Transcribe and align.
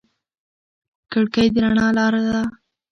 کړکۍ 1.11 1.47
د 1.53 1.55
رڼا 1.63 1.87
لاره 1.97 2.21
وه. 2.25 2.41